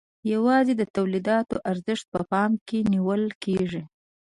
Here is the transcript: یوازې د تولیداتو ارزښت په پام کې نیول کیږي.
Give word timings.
یوازې 0.33 0.73
د 0.77 0.83
تولیداتو 0.95 1.55
ارزښت 1.71 2.05
په 2.13 2.21
پام 2.31 2.51
کې 2.67 2.79
نیول 2.93 3.23
کیږي. 3.43 3.81